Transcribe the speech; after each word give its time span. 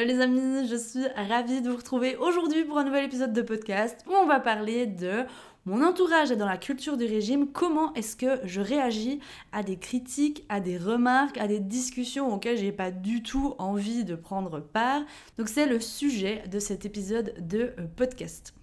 Hello 0.00 0.14
les 0.14 0.22
amis, 0.22 0.66
je 0.66 0.76
suis 0.76 1.06
ravie 1.28 1.60
de 1.60 1.68
vous 1.68 1.76
retrouver 1.76 2.16
aujourd'hui 2.16 2.64
pour 2.64 2.78
un 2.78 2.84
nouvel 2.84 3.04
épisode 3.04 3.34
de 3.34 3.42
podcast 3.42 4.02
où 4.08 4.14
on 4.14 4.24
va 4.24 4.40
parler 4.40 4.86
de 4.86 5.26
mon 5.66 5.84
entourage 5.84 6.30
est 6.30 6.36
dans 6.36 6.46
la 6.46 6.56
culture 6.56 6.96
du 6.96 7.04
régime, 7.04 7.52
comment 7.52 7.92
est-ce 7.92 8.16
que 8.16 8.40
je 8.44 8.62
réagis 8.62 9.20
à 9.52 9.62
des 9.62 9.76
critiques, 9.76 10.46
à 10.48 10.60
des 10.60 10.78
remarques, 10.78 11.36
à 11.36 11.46
des 11.46 11.60
discussions 11.60 12.32
auxquelles 12.32 12.56
j'ai 12.56 12.72
pas 12.72 12.90
du 12.90 13.22
tout 13.22 13.54
envie 13.58 14.04
de 14.04 14.14
prendre 14.14 14.60
part. 14.60 15.02
Donc 15.36 15.50
c'est 15.50 15.66
le 15.66 15.80
sujet 15.80 16.44
de 16.50 16.58
cet 16.60 16.86
épisode 16.86 17.34
de 17.46 17.74
euh, 17.78 17.86
podcast. 17.94 18.54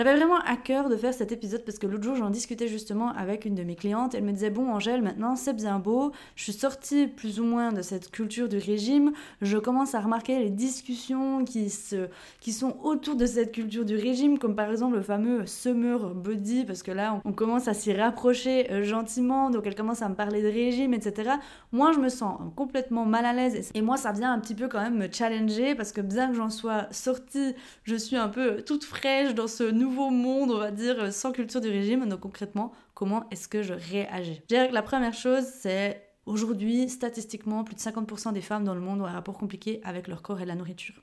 J'avais 0.00 0.16
vraiment 0.16 0.38
à 0.46 0.56
cœur 0.56 0.88
de 0.88 0.96
faire 0.96 1.12
cet 1.12 1.30
épisode 1.30 1.62
parce 1.62 1.78
que 1.78 1.86
l'autre 1.86 2.04
jour 2.04 2.16
j'en 2.16 2.30
discutais 2.30 2.68
justement 2.68 3.10
avec 3.10 3.44
une 3.44 3.54
de 3.54 3.62
mes 3.64 3.76
clientes. 3.76 4.14
Elle 4.14 4.24
me 4.24 4.32
disait 4.32 4.48
bon 4.48 4.72
Angèle 4.72 5.02
maintenant 5.02 5.36
c'est 5.36 5.52
bien 5.52 5.78
beau, 5.78 6.10
je 6.36 6.44
suis 6.44 6.54
sortie 6.54 7.06
plus 7.06 7.38
ou 7.38 7.44
moins 7.44 7.70
de 7.70 7.82
cette 7.82 8.10
culture 8.10 8.48
du 8.48 8.56
régime, 8.56 9.12
je 9.42 9.58
commence 9.58 9.94
à 9.94 10.00
remarquer 10.00 10.38
les 10.38 10.48
discussions 10.48 11.44
qui, 11.44 11.68
se, 11.68 12.08
qui 12.40 12.52
sont 12.54 12.78
autour 12.82 13.14
de 13.14 13.26
cette 13.26 13.52
culture 13.52 13.84
du 13.84 13.94
régime 13.94 14.38
comme 14.38 14.56
par 14.56 14.70
exemple 14.70 14.96
le 14.96 15.02
fameux 15.02 15.44
summer 15.44 16.14
body 16.14 16.64
parce 16.64 16.82
que 16.82 16.92
là 16.92 17.20
on, 17.26 17.34
commence 17.34 17.68
à 17.68 17.74
s'y 17.74 17.92
rapprocher 17.92 18.72
euh, 18.72 18.82
gentiment 18.82 19.50
donc 19.50 19.66
elle 19.66 19.74
commence 19.74 20.00
à 20.00 20.08
me 20.08 20.14
parler 20.14 20.40
de 20.40 20.48
régime 20.48 20.94
etc. 20.94 21.32
Moi 21.72 21.92
je 21.92 21.98
me 21.98 22.08
sens 22.08 22.40
complètement 22.56 23.04
mal 23.04 23.26
à 23.26 23.34
l'aise 23.34 23.70
et 23.74 23.82
moi 23.82 23.98
ça 23.98 24.12
vient 24.12 24.32
un 24.32 24.38
petit 24.38 24.54
peu 24.54 24.66
quand 24.66 24.80
même 24.80 24.96
me 24.96 25.12
challenger 25.12 25.74
parce 25.74 25.92
que 25.92 26.00
bien 26.00 26.28
que 26.28 26.36
j'en 26.36 26.48
sois 26.48 26.86
sortie, 26.90 27.54
je 27.84 27.96
suis 27.96 28.16
un 28.16 28.28
peu 28.28 28.62
toute 28.62 28.84
fraîche 28.84 29.34
dans 29.34 29.46
ce 29.46 29.64
nouveau 29.64 29.89
monde, 29.90 30.50
on 30.50 30.58
va 30.58 30.70
dire, 30.70 31.12
sans 31.12 31.32
culture 31.32 31.60
du 31.60 31.68
régime. 31.68 32.08
Donc 32.08 32.20
concrètement, 32.20 32.72
comment 32.94 33.28
est-ce 33.30 33.48
que 33.48 33.62
je 33.62 33.74
réagis? 33.74 34.40
Je 34.42 34.54
dirais 34.54 34.68
que 34.68 34.74
la 34.74 34.82
première 34.82 35.14
chose, 35.14 35.44
c'est 35.44 36.10
aujourd'hui, 36.26 36.88
statistiquement, 36.88 37.64
plus 37.64 37.74
de 37.74 37.80
50% 37.80 38.32
des 38.32 38.40
femmes 38.40 38.64
dans 38.64 38.74
le 38.74 38.80
monde 38.80 39.00
ont 39.00 39.06
un 39.06 39.12
rapport 39.12 39.38
compliqué 39.38 39.80
avec 39.84 40.08
leur 40.08 40.22
corps 40.22 40.40
et 40.40 40.46
la 40.46 40.54
nourriture. 40.54 41.02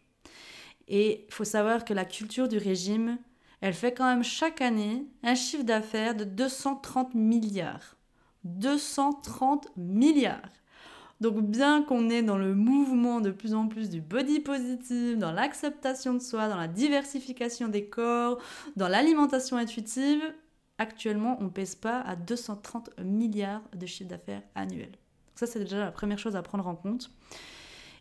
Et 0.88 1.26
il 1.28 1.34
faut 1.34 1.44
savoir 1.44 1.86
que 1.86 1.94
la 1.94 2.06
culture 2.06 2.48
du 2.48 2.58
régime, 2.58 3.18
elle 3.62 3.74
fait 3.74 3.94
quand 3.94 4.06
même 4.06 4.24
chaque 4.24 4.62
année 4.62 5.06
un 5.24 5.36
chiffre 5.36 5.64
d'affaires 5.64 6.16
de 6.16 6.24
230 6.24 7.14
milliards. 7.14 7.98
230 8.46 9.68
milliards. 9.76 10.50
Donc 11.20 11.42
bien 11.42 11.82
qu'on 11.82 12.10
est 12.10 12.22
dans 12.22 12.38
le 12.38 12.54
mouvement 12.54 13.22
de 13.22 13.32
plus 13.32 13.54
en 13.54 13.68
plus 13.68 13.90
du 13.90 14.02
body 14.02 14.40
positive, 14.40 15.18
dans 15.18 15.32
l'acceptation 15.32 16.14
de 16.14 16.20
soi, 16.20 16.48
dans 16.48 16.58
la 16.58 16.68
diversification 16.68 17.68
des 17.68 17.86
corps, 17.86 18.40
dans 18.76 18.88
l'alimentation 18.88 19.58
intuitive, 19.58 20.22
actuellement 20.78 21.38
on 21.42 21.50
pèse 21.50 21.76
pas 21.76 22.02
à 22.02 22.16
230 22.16 22.92
milliards 23.04 23.64
de 23.76 23.86
chiffre 23.88 24.10
d'affaires 24.10 24.44
annuel. 24.54 24.92
Ça 25.36 25.48
c'est 25.48 25.60
déjà 25.60 25.80
la 25.80 25.92
première 25.92 26.20
chose 26.20 26.36
à 26.36 26.44
prendre 26.44 26.68
en 26.68 26.76
compte. 26.76 27.10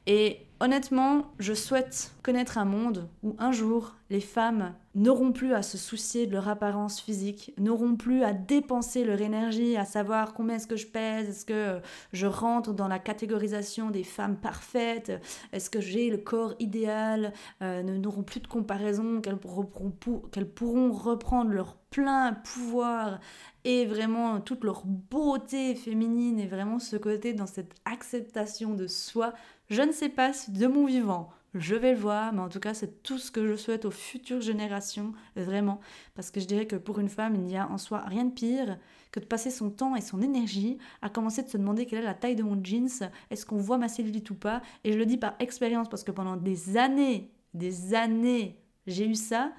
Et 0.06 0.46
honnêtement, 0.60 1.32
je 1.38 1.52
souhaite 1.52 2.12
connaître 2.22 2.58
un 2.58 2.64
monde 2.64 3.08
où 3.22 3.34
un 3.38 3.52
jour, 3.52 3.96
les 4.08 4.20
femmes 4.20 4.74
n'auront 4.94 5.32
plus 5.32 5.52
à 5.52 5.62
se 5.62 5.76
soucier 5.76 6.26
de 6.26 6.32
leur 6.32 6.48
apparence 6.48 7.00
physique, 7.00 7.52
n'auront 7.58 7.96
plus 7.96 8.22
à 8.22 8.32
dépenser 8.32 9.04
leur 9.04 9.20
énergie 9.20 9.76
à 9.76 9.84
savoir 9.84 10.32
combien 10.32 10.56
est-ce 10.56 10.68
que 10.68 10.76
je 10.76 10.86
pèse, 10.86 11.28
est-ce 11.28 11.44
que 11.44 11.80
je 12.12 12.26
rentre 12.26 12.72
dans 12.72 12.88
la 12.88 12.98
catégorisation 12.98 13.90
des 13.90 14.04
femmes 14.04 14.36
parfaites, 14.36 15.12
est-ce 15.52 15.70
que 15.70 15.80
j'ai 15.80 16.08
le 16.08 16.18
corps 16.18 16.54
idéal, 16.60 17.32
euh, 17.62 17.82
n'auront 17.82 18.22
plus 18.22 18.40
de 18.40 18.46
comparaison, 18.46 19.20
qu'elles 19.20 20.48
pourront 20.48 20.92
reprendre 20.92 21.50
leur 21.50 21.76
plein 21.96 22.34
pouvoir 22.34 23.20
et 23.64 23.86
vraiment 23.86 24.38
toute 24.40 24.64
leur 24.64 24.82
beauté 24.84 25.74
féminine 25.74 26.38
et 26.38 26.46
vraiment 26.46 26.78
ce 26.78 26.96
côté 26.96 27.32
dans 27.32 27.46
cette 27.46 27.72
acceptation 27.86 28.74
de 28.74 28.86
soi 28.86 29.32
je 29.70 29.80
ne 29.80 29.92
sais 29.92 30.10
pas 30.10 30.30
de 30.48 30.66
mon 30.66 30.84
vivant, 30.84 31.30
je 31.54 31.74
vais 31.74 31.92
le 31.92 31.98
voir, 31.98 32.32
mais 32.32 32.40
en 32.40 32.48
tout 32.48 32.60
cas, 32.60 32.74
c'est 32.74 33.02
tout 33.02 33.18
ce 33.18 33.30
que 33.30 33.46
je 33.48 33.56
souhaite 33.56 33.84
aux 33.84 33.90
futures 33.90 34.40
générations, 34.40 35.12
vraiment. 35.34 35.80
Parce 36.14 36.30
que 36.30 36.38
je 36.38 36.46
dirais 36.46 36.66
que 36.66 36.76
pour 36.76 37.00
une 37.00 37.08
femme, 37.08 37.34
il 37.34 37.40
n'y 37.40 37.56
a 37.56 37.68
en 37.68 37.78
soi 37.78 38.00
rien 38.06 38.26
de 38.26 38.30
pire 38.30 38.78
que 39.10 39.18
de 39.18 39.24
passer 39.24 39.50
son 39.50 39.70
temps 39.70 39.96
et 39.96 40.02
son 40.02 40.20
énergie 40.20 40.78
à 41.02 41.08
commencer 41.08 41.42
de 41.42 41.48
se 41.48 41.56
demander 41.56 41.86
quelle 41.86 42.00
est 42.00 42.02
la 42.02 42.14
taille 42.14 42.36
de 42.36 42.42
mon 42.42 42.62
jeans, 42.62 43.10
est-ce 43.30 43.46
qu'on 43.46 43.56
voit 43.56 43.78
ma 43.78 43.88
cellulite 43.88 44.30
ou 44.30 44.34
pas? 44.34 44.60
Et 44.84 44.92
je 44.92 44.98
le 44.98 45.06
dis 45.06 45.16
par 45.16 45.34
expérience 45.40 45.88
parce 45.88 46.04
que 46.04 46.12
pendant 46.12 46.36
des 46.36 46.76
années, 46.76 47.32
des 47.54 47.94
années, 47.94 48.60
j'ai 48.86 49.08
eu 49.08 49.14
ça. 49.14 49.52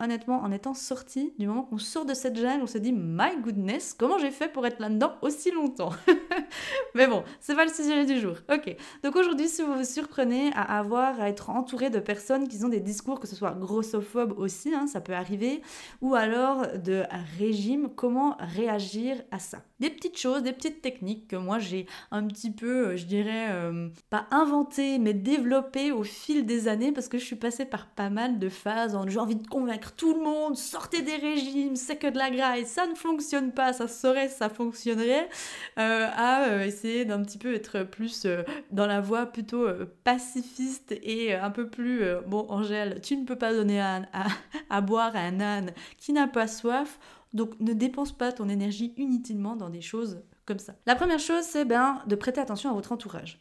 Honnêtement, 0.00 0.42
en 0.42 0.52
étant 0.52 0.74
sorti, 0.74 1.32
du 1.38 1.46
moment 1.46 1.62
qu'on 1.62 1.78
sort 1.78 2.04
de 2.04 2.14
cette 2.14 2.36
gêne, 2.36 2.60
on 2.62 2.66
se 2.66 2.78
dit 2.78 2.92
My 2.92 3.40
goodness, 3.42 3.94
comment 3.98 4.18
j'ai 4.18 4.30
fait 4.30 4.48
pour 4.48 4.66
être 4.66 4.80
là-dedans 4.80 5.14
aussi 5.22 5.50
longtemps 5.50 5.92
Mais 6.94 7.06
bon, 7.06 7.22
c'est 7.40 7.54
pas 7.54 7.64
le 7.64 7.72
sujet 7.72 8.06
du 8.06 8.18
jour. 8.20 8.36
Ok. 8.52 8.74
Donc 9.02 9.16
aujourd'hui, 9.16 9.48
si 9.48 9.62
vous 9.62 9.74
vous 9.74 9.84
surprenez 9.84 10.50
à 10.54 10.78
avoir 10.78 11.20
à 11.20 11.28
être 11.28 11.50
entouré 11.50 11.90
de 11.90 11.98
personnes 11.98 12.48
qui 12.48 12.64
ont 12.64 12.68
des 12.68 12.80
discours, 12.80 13.20
que 13.20 13.26
ce 13.26 13.36
soit 13.36 13.52
grossophobes 13.52 14.38
aussi, 14.38 14.74
hein, 14.74 14.86
ça 14.86 15.00
peut 15.00 15.14
arriver, 15.14 15.62
ou 16.00 16.14
alors 16.14 16.66
de 16.78 17.04
régime, 17.38 17.88
comment 17.94 18.36
réagir 18.38 19.16
à 19.30 19.38
ça? 19.38 19.58
Des 19.80 19.90
petites 19.90 20.18
choses, 20.18 20.42
des 20.42 20.52
petites 20.52 20.82
techniques 20.82 21.28
que 21.28 21.36
moi 21.36 21.58
j'ai 21.58 21.86
un 22.10 22.26
petit 22.26 22.50
peu, 22.50 22.88
euh, 22.88 22.96
je 22.96 23.06
dirais, 23.06 23.48
euh, 23.50 23.88
pas 24.10 24.26
inventées, 24.30 24.98
mais 24.98 25.14
développées 25.14 25.92
au 25.92 26.02
fil 26.02 26.46
des 26.46 26.68
années 26.68 26.92
parce 26.92 27.08
que 27.08 27.18
je 27.18 27.24
suis 27.24 27.36
passée 27.36 27.64
par 27.64 27.86
pas 27.88 28.10
mal 28.10 28.38
de 28.38 28.48
phases 28.48 28.94
en 28.94 29.08
j'ai 29.08 29.18
envie 29.18 29.36
de 29.36 29.46
convaincre 29.46 29.77
tout 29.78 30.14
le 30.14 30.20
monde, 30.20 30.56
sortez 30.56 31.02
des 31.02 31.16
régimes, 31.16 31.76
c'est 31.76 31.96
que 31.96 32.06
de 32.06 32.18
la 32.18 32.30
graisse, 32.30 32.68
ça 32.68 32.86
ne 32.86 32.94
fonctionne 32.94 33.52
pas, 33.52 33.72
ça 33.72 33.88
serait, 33.88 34.28
ça 34.28 34.48
fonctionnerait, 34.48 35.28
euh, 35.78 36.08
à 36.14 36.48
euh, 36.48 36.64
essayer 36.64 37.04
d'un 37.04 37.22
petit 37.22 37.38
peu 37.38 37.54
être 37.54 37.82
plus 37.82 38.24
euh, 38.24 38.42
dans 38.70 38.86
la 38.86 39.00
voie 39.00 39.26
plutôt 39.26 39.66
pacifiste 40.04 40.92
et 41.02 41.34
un 41.34 41.50
peu 41.50 41.68
plus, 41.68 42.02
bon 42.26 42.46
Angèle, 42.48 43.00
tu 43.00 43.16
ne 43.16 43.24
peux 43.24 43.36
pas 43.36 43.52
donner 43.52 43.80
à, 43.80 44.02
à 44.70 44.80
boire 44.80 45.14
à 45.14 45.20
un 45.20 45.40
âne 45.40 45.72
qui 45.98 46.12
n'a 46.12 46.26
pas 46.26 46.46
soif, 46.46 46.98
donc 47.32 47.58
ne 47.60 47.72
dépense 47.72 48.12
pas 48.12 48.32
ton 48.32 48.48
énergie 48.48 48.94
inutilement 48.96 49.56
dans 49.56 49.70
des 49.70 49.80
choses 49.80 50.22
comme 50.46 50.58
ça. 50.58 50.74
La 50.86 50.94
première 50.96 51.18
chose, 51.18 51.42
c'est 51.42 51.64
ben, 51.64 52.02
de 52.06 52.16
prêter 52.16 52.40
attention 52.40 52.70
à 52.70 52.72
votre 52.72 52.92
entourage. 52.92 53.40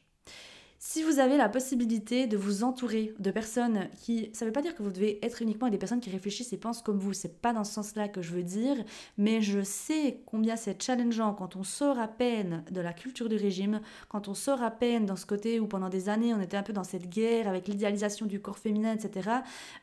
Si 0.90 1.04
vous 1.04 1.20
avez 1.20 1.36
la 1.36 1.50
possibilité 1.50 2.28
de 2.28 2.38
vous 2.38 2.64
entourer 2.64 3.14
de 3.20 3.30
personnes 3.30 3.90
qui, 4.00 4.30
ça 4.32 4.46
ne 4.46 4.50
veut 4.50 4.54
pas 4.54 4.62
dire 4.62 4.74
que 4.74 4.82
vous 4.82 4.90
devez 4.90 5.20
être 5.22 5.42
uniquement 5.42 5.68
des 5.68 5.78
personnes 5.78 6.00
qui 6.00 6.10
réfléchissent 6.10 6.54
et 6.54 6.58
pensent 6.58 6.82
comme 6.82 6.98
vous, 6.98 7.12
c'est 7.12 7.42
pas 7.42 7.52
dans 7.52 7.66
ce 7.66 7.74
sens-là 7.74 8.08
que 8.08 8.22
je 8.22 8.32
veux 8.32 8.42
dire, 8.42 8.78
mais 9.18 9.42
je 9.42 9.62
sais 9.64 10.22
combien 10.26 10.56
c'est 10.56 10.82
challengeant 10.82 11.34
quand 11.34 11.58
on 11.58 11.64
sort 11.64 12.00
à 12.00 12.08
peine 12.08 12.64
de 12.72 12.80
la 12.80 12.94
culture 12.94 13.28
du 13.28 13.36
régime, 13.36 13.82
quand 14.08 14.30
on 14.30 14.34
sort 14.34 14.64
à 14.64 14.72
peine 14.72 15.06
dans 15.06 15.18
ce 15.18 15.26
côté 15.26 15.60
où 15.60 15.68
pendant 15.68 15.90
des 15.90 16.08
années 16.08 16.34
on 16.34 16.40
était 16.40 16.56
un 16.56 16.64
peu 16.64 16.72
dans 16.72 16.86
cette 16.86 17.10
guerre 17.10 17.50
avec 17.50 17.68
l'idéalisation 17.68 18.26
du 18.26 18.40
corps 18.40 18.58
féminin, 18.58 18.96
etc. 18.96 19.30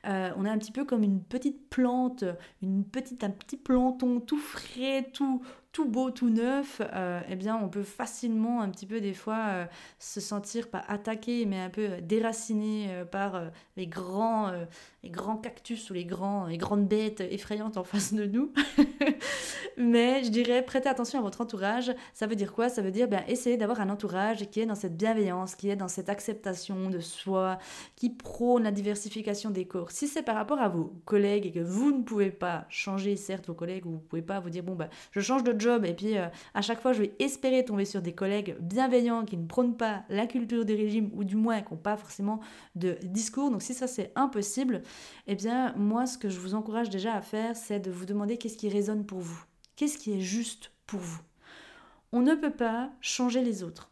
Euh, 0.06 0.30
on 0.38 0.46
est 0.46 0.50
un 0.50 0.56
petit 0.56 0.72
peu 0.72 0.86
comme 0.86 1.02
une 1.02 1.20
petite 1.20 1.68
plante, 1.68 2.24
une 2.62 2.82
petite, 2.82 3.24
un 3.24 3.30
petit 3.30 3.58
planton 3.58 4.20
tout 4.20 4.38
frais, 4.38 5.10
tout, 5.12 5.42
tout 5.74 5.88
beau, 5.88 6.12
tout 6.12 6.30
neuf, 6.30 6.80
euh, 6.94 7.20
eh 7.28 7.34
bien, 7.34 7.56
on 7.56 7.68
peut 7.68 7.82
facilement 7.82 8.62
un 8.62 8.70
petit 8.70 8.86
peu 8.86 9.00
des 9.00 9.12
fois 9.12 9.46
euh, 9.48 9.66
se 9.98 10.20
sentir 10.20 10.68
pas 10.68 10.84
attaqué, 10.86 11.46
mais 11.46 11.58
un 11.58 11.68
peu 11.68 12.00
déraciné 12.00 12.86
euh, 12.90 13.04
par 13.04 13.42
les 13.76 13.88
grands, 13.88 14.52
les 15.02 15.10
grands 15.10 15.36
cactus 15.36 15.90
ou 15.90 15.94
les, 15.94 16.04
grands, 16.04 16.46
les 16.46 16.58
grandes 16.58 16.86
bêtes 16.86 17.20
effrayantes 17.20 17.76
en 17.76 17.82
face 17.82 18.14
de 18.14 18.24
nous. 18.24 18.52
mais 19.76 20.24
je 20.24 20.30
dirais, 20.30 20.62
prêtez 20.62 20.88
attention 20.88 21.18
à 21.18 21.22
votre 21.22 21.40
entourage. 21.40 21.92
Ça 22.12 22.26
veut 22.26 22.36
dire 22.36 22.52
quoi? 22.52 22.68
Ça 22.68 22.82
veut 22.82 22.90
dire, 22.90 23.08
ben, 23.08 23.22
essayez 23.28 23.56
d'avoir 23.56 23.80
un 23.80 23.90
entourage 23.90 24.48
qui 24.50 24.60
est 24.60 24.66
dans 24.66 24.74
cette 24.74 24.96
bienveillance, 24.96 25.54
qui 25.54 25.70
est 25.70 25.76
dans 25.76 25.88
cette 25.88 26.08
acceptation 26.08 26.90
de 26.90 27.00
soi, 27.00 27.58
qui 27.96 28.10
prône 28.10 28.64
la 28.64 28.70
diversification 28.70 29.50
des 29.50 29.66
corps. 29.66 29.90
Si 29.90 30.08
c'est 30.08 30.22
par 30.22 30.36
rapport 30.36 30.60
à 30.60 30.68
vos 30.68 30.92
collègues 31.04 31.46
et 31.46 31.52
que 31.52 31.60
vous 31.60 31.92
ne 31.92 32.02
pouvez 32.02 32.30
pas 32.30 32.66
changer, 32.68 33.16
certes, 33.16 33.46
vos 33.46 33.54
collègues, 33.54 33.86
ou 33.86 33.92
vous 33.92 33.98
pouvez 33.98 34.22
pas 34.22 34.40
vous 34.40 34.50
dire, 34.50 34.62
bon, 34.62 34.74
ben, 34.74 34.88
je 35.12 35.20
change 35.20 35.44
de 35.44 35.58
job 35.58 35.84
et 35.84 35.94
puis 35.94 36.16
euh, 36.16 36.26
à 36.54 36.62
chaque 36.62 36.80
fois 36.80 36.92
je 36.92 37.02
vais 37.02 37.12
espérer 37.18 37.64
tomber 37.64 37.84
sur 37.84 38.02
des 38.02 38.12
collègues 38.12 38.56
bienveillants 38.60 39.24
qui 39.24 39.36
ne 39.36 39.46
prônent 39.46 39.76
pas 39.76 40.04
la 40.08 40.26
culture 40.26 40.64
du 40.64 40.74
régime 40.74 41.10
ou 41.14 41.24
du 41.24 41.36
moins 41.36 41.60
qui 41.62 41.72
n'ont 41.72 41.78
pas 41.78 41.96
forcément 41.96 42.40
de 42.74 42.96
discours. 43.02 43.50
Donc 43.50 43.62
si 43.62 43.74
ça 43.74 43.86
c'est 43.86 44.12
impossible, 44.16 44.82
eh 45.26 45.34
bien 45.34 45.72
moi 45.76 46.06
ce 46.06 46.18
que 46.18 46.28
je 46.28 46.38
vous 46.38 46.54
encourage 46.54 46.90
déjà 46.90 47.14
à 47.14 47.20
faire 47.20 47.56
c'est 47.56 47.80
de 47.80 47.90
vous 47.90 48.06
demander 48.06 48.36
qu'est-ce 48.36 48.56
qui 48.56 48.68
résonne 48.68 48.83
pour 49.06 49.20
vous. 49.20 49.42
Qu'est-ce 49.76 49.98
qui 49.98 50.12
est 50.12 50.20
juste 50.20 50.70
pour 50.86 51.00
vous? 51.00 51.20
On 52.12 52.20
ne 52.20 52.34
peut 52.34 52.52
pas 52.52 52.90
changer 53.00 53.42
les 53.42 53.62
autres. 53.62 53.90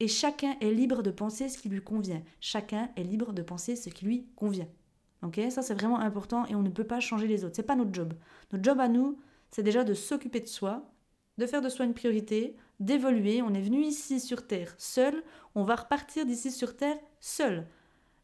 Et 0.00 0.08
chacun 0.08 0.56
est 0.60 0.72
libre 0.72 1.02
de 1.02 1.10
penser 1.10 1.48
ce 1.48 1.58
qui 1.58 1.68
lui 1.68 1.82
convient. 1.82 2.22
Chacun 2.40 2.90
est 2.96 3.02
libre 3.02 3.32
de 3.32 3.42
penser 3.42 3.76
ce 3.76 3.90
qui 3.90 4.04
lui 4.04 4.26
convient. 4.34 4.68
Ok, 5.22 5.38
ça 5.50 5.62
c'est 5.62 5.74
vraiment 5.74 6.00
important 6.00 6.46
et 6.46 6.54
on 6.54 6.62
ne 6.62 6.70
peut 6.70 6.84
pas 6.84 7.00
changer 7.00 7.26
les 7.26 7.44
autres. 7.44 7.56
C'est 7.56 7.62
pas 7.62 7.76
notre 7.76 7.94
job. 7.94 8.14
Notre 8.52 8.64
job 8.64 8.80
à 8.80 8.88
nous, 8.88 9.18
c'est 9.50 9.62
déjà 9.62 9.84
de 9.84 9.92
s'occuper 9.92 10.40
de 10.40 10.46
soi, 10.46 10.90
de 11.36 11.46
faire 11.46 11.60
de 11.60 11.68
soi 11.68 11.84
une 11.84 11.94
priorité, 11.94 12.56
d'évoluer. 12.78 13.42
On 13.42 13.52
est 13.52 13.60
venu 13.60 13.82
ici 13.82 14.20
sur 14.20 14.46
Terre 14.46 14.74
seul, 14.78 15.22
on 15.54 15.62
va 15.62 15.76
repartir 15.76 16.24
d'ici 16.24 16.50
sur 16.50 16.76
Terre 16.76 16.98
seul. 17.20 17.66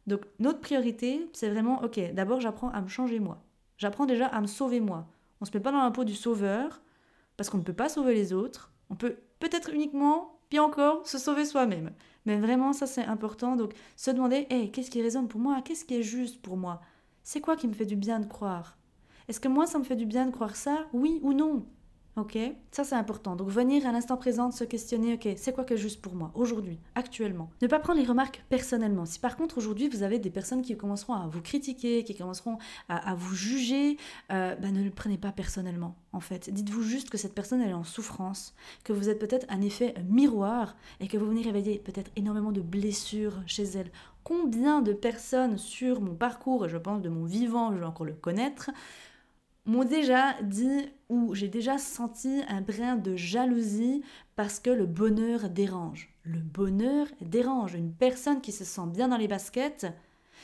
Donc 0.07 0.21
notre 0.39 0.59
priorité, 0.59 1.29
c'est 1.33 1.49
vraiment, 1.49 1.83
ok, 1.83 1.99
d'abord 2.13 2.39
j'apprends 2.39 2.69
à 2.69 2.81
me 2.81 2.87
changer 2.87 3.19
moi. 3.19 3.43
J'apprends 3.77 4.05
déjà 4.07 4.25
à 4.25 4.41
me 4.41 4.47
sauver 4.47 4.79
moi. 4.79 5.07
On 5.41 5.45
se 5.45 5.51
met 5.53 5.59
pas 5.59 5.71
dans 5.71 5.83
la 5.83 5.91
peau 5.91 6.03
du 6.03 6.15
sauveur, 6.15 6.81
parce 7.35 7.49
qu'on 7.49 7.57
ne 7.57 7.63
peut 7.63 7.73
pas 7.73 7.89
sauver 7.89 8.13
les 8.13 8.33
autres. 8.33 8.73
On 8.89 8.95
peut 8.95 9.17
peut-être 9.39 9.71
uniquement, 9.73 10.39
puis 10.49 10.59
encore, 10.59 11.07
se 11.07 11.17
sauver 11.17 11.45
soi-même. 11.45 11.91
Mais 12.25 12.37
vraiment, 12.39 12.73
ça 12.73 12.87
c'est 12.87 13.05
important. 13.05 13.55
Donc 13.55 13.73
se 13.95 14.11
demander, 14.11 14.47
hey, 14.49 14.71
qu'est-ce 14.71 14.91
qui 14.91 15.01
résonne 15.01 15.27
pour 15.27 15.39
moi? 15.39 15.61
Qu'est-ce 15.63 15.85
qui 15.85 15.95
est 15.95 16.03
juste 16.03 16.41
pour 16.41 16.57
moi? 16.57 16.81
C'est 17.23 17.41
quoi 17.41 17.55
qui 17.55 17.67
me 17.67 17.73
fait 17.73 17.85
du 17.85 17.95
bien 17.95 18.19
de 18.19 18.25
croire? 18.25 18.77
Est-ce 19.27 19.39
que 19.39 19.49
moi, 19.49 19.65
ça 19.67 19.77
me 19.77 19.83
fait 19.83 19.95
du 19.95 20.05
bien 20.05 20.25
de 20.25 20.31
croire 20.31 20.55
ça? 20.55 20.87
Oui 20.93 21.19
ou 21.21 21.33
non? 21.33 21.65
Ok, 22.17 22.35
ça 22.71 22.83
c'est 22.83 22.95
important. 22.95 23.35
Donc 23.35 23.49
venir 23.49 23.85
à 23.85 23.91
l'instant 23.91 24.17
présent, 24.17 24.49
se 24.49 24.63
questionner, 24.63 25.13
ok, 25.13 25.35
c'est 25.37 25.53
quoi 25.53 25.63
que 25.63 25.75
juste 25.75 26.01
pour 26.01 26.15
moi 26.15 26.31
aujourd'hui, 26.33 26.79
actuellement. 26.95 27.51
Ne 27.61 27.67
pas 27.67 27.77
prendre 27.77 27.99
les 27.99 28.07
remarques 28.07 28.43
personnellement. 28.49 29.05
Si 29.05 29.19
par 29.19 29.37
contre 29.37 29.59
aujourd'hui 29.59 29.87
vous 29.87 30.01
avez 30.01 30.17
des 30.17 30.31
personnes 30.31 30.63
qui 30.63 30.75
commenceront 30.75 31.13
à 31.13 31.27
vous 31.27 31.43
critiquer, 31.43 32.03
qui 32.03 32.15
commenceront 32.15 32.57
à, 32.89 33.13
vous 33.13 33.35
juger, 33.35 33.97
euh, 34.31 34.55
ben, 34.55 34.73
ne 34.73 34.83
le 34.83 34.89
prenez 34.89 35.19
pas 35.19 35.31
personnellement 35.31 35.95
en 36.11 36.19
fait. 36.19 36.49
Dites-vous 36.49 36.81
juste 36.81 37.11
que 37.11 37.19
cette 37.19 37.35
personne 37.35 37.61
elle 37.61 37.69
est 37.69 37.73
en 37.73 37.83
souffrance, 37.83 38.55
que 38.83 38.93
vous 38.93 39.09
êtes 39.09 39.19
peut-être 39.19 39.45
un 39.49 39.61
effet 39.61 39.93
miroir 40.09 40.75
et 40.99 41.07
que 41.07 41.17
vous 41.17 41.27
venez 41.27 41.43
réveiller 41.43 41.77
peut-être 41.77 42.09
énormément 42.15 42.51
de 42.51 42.61
blessures 42.61 43.43
chez 43.45 43.63
elle. 43.63 43.91
Combien 44.23 44.81
de 44.81 44.91
personnes 44.91 45.59
sur 45.59 46.01
mon 46.01 46.15
parcours, 46.15 46.65
et 46.65 46.69
je 46.69 46.77
pense 46.77 46.99
de 47.03 47.09
mon 47.09 47.25
vivant, 47.25 47.71
je 47.71 47.77
vais 47.77 47.85
encore 47.85 48.07
le 48.07 48.13
connaître, 48.13 48.71
m'ont 49.67 49.83
déjà 49.83 50.33
dit 50.41 50.89
ou 51.09 51.35
j'ai 51.35 51.49
déjà 51.49 51.77
senti 51.77 52.41
un 52.47 52.61
brin 52.61 52.95
de 52.95 53.15
jalousie 53.15 54.03
parce 54.35 54.59
que 54.59 54.69
le 54.69 54.85
bonheur 54.85 55.49
dérange. 55.49 56.09
Le 56.23 56.39
bonheur 56.39 57.07
dérange. 57.21 57.75
Une 57.75 57.93
personne 57.93 58.41
qui 58.41 58.51
se 58.51 58.63
sent 58.63 58.87
bien 58.87 59.09
dans 59.09 59.17
les 59.17 59.27
baskets, 59.27 59.87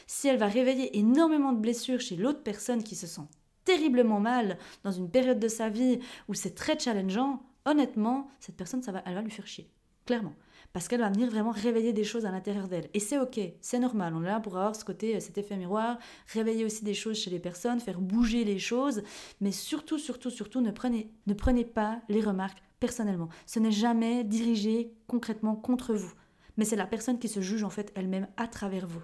si 0.07 0.27
elle 0.27 0.37
va 0.37 0.47
réveiller 0.47 0.97
énormément 0.97 1.53
de 1.53 1.59
blessures 1.59 2.01
chez 2.01 2.15
l'autre 2.15 2.43
personne 2.43 2.83
qui 2.83 2.95
se 2.95 3.07
sent 3.07 3.27
terriblement 3.65 4.19
mal 4.19 4.57
dans 4.83 4.91
une 4.91 5.09
période 5.09 5.39
de 5.39 5.47
sa 5.47 5.69
vie 5.69 5.99
où 6.27 6.33
c'est 6.33 6.55
très 6.55 6.77
challengeant, 6.77 7.41
honnêtement, 7.65 8.29
cette 8.39 8.57
personne, 8.57 8.83
ça 8.83 8.91
va, 8.91 9.01
elle 9.05 9.15
va 9.15 9.21
lui 9.21 9.31
faire 9.31 9.47
chier. 9.47 9.69
Clairement 10.05 10.33
parce 10.73 10.87
qu'elle 10.87 11.01
va 11.01 11.09
venir 11.09 11.29
vraiment 11.29 11.51
réveiller 11.51 11.93
des 11.93 12.03
choses 12.03 12.25
à 12.25 12.31
l'intérieur 12.31 12.67
d'elle. 12.67 12.89
Et 12.95 12.99
c'est 12.99 13.19
ok, 13.19 13.39
c'est 13.61 13.77
normal, 13.77 14.13
on 14.15 14.23
est 14.23 14.27
là 14.27 14.39
pour 14.39 14.57
avoir 14.57 14.75
ce 14.75 14.83
côté, 14.83 15.15
euh, 15.15 15.19
cet 15.19 15.37
effet 15.37 15.55
miroir, 15.55 15.99
réveiller 16.33 16.65
aussi 16.65 16.83
des 16.83 16.95
choses 16.95 17.17
chez 17.17 17.29
les 17.29 17.39
personnes, 17.39 17.79
faire 17.79 18.01
bouger 18.01 18.43
les 18.43 18.57
choses, 18.57 19.03
mais 19.39 19.51
surtout, 19.51 19.99
surtout, 19.99 20.31
surtout, 20.31 20.61
ne 20.61 20.71
prenez, 20.71 21.11
ne 21.27 21.33
prenez 21.35 21.63
pas 21.63 22.01
les 22.09 22.21
remarques 22.21 22.63
personnellement. 22.79 23.29
Ce 23.45 23.59
n'est 23.59 23.71
jamais 23.71 24.23
dirigé 24.23 24.91
concrètement 25.07 25.55
contre 25.55 25.93
vous, 25.93 26.13
mais 26.57 26.65
c'est 26.65 26.75
la 26.75 26.87
personne 26.87 27.19
qui 27.19 27.27
se 27.27 27.39
juge 27.39 27.63
en 27.63 27.69
fait 27.69 27.91
elle-même 27.95 28.27
à 28.35 28.47
travers 28.47 28.87
vous. 28.87 29.03